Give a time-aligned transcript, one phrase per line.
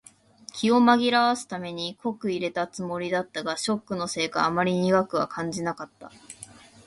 [0.51, 6.11] 気を紛らわすために濃く淹れたつもりだったが、ショックのせいかあまり苦くは感じなかった。